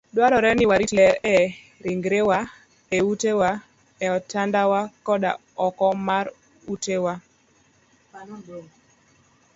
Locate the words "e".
1.35-1.37, 2.95-2.97, 4.05-4.07